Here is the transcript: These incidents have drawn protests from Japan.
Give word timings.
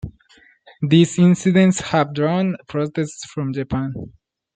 These 0.81 1.19
incidents 1.19 1.79
have 1.81 2.15
drawn 2.15 2.57
protests 2.67 3.23
from 3.25 3.53
Japan. 3.53 3.93